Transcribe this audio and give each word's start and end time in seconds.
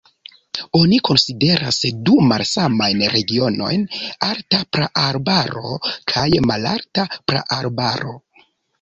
Oni 0.77 0.97
konsideras 1.09 1.77
du 2.07 2.15
malsamajn 2.31 3.05
regionojn: 3.17 3.85
alta 4.31 4.65
praarbaro 4.79 5.79
kaj 6.15 6.29
malalta 6.51 7.11
praarbaro. 7.31 8.23